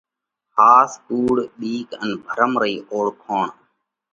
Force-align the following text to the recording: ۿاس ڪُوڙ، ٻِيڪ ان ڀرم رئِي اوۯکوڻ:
ۿاس 0.55 0.91
ڪُوڙ، 1.07 1.35
ٻِيڪ 1.57 1.89
ان 2.01 2.09
ڀرم 2.27 2.51
رئِي 2.61 2.75
اوۯکوڻ: 2.91 3.47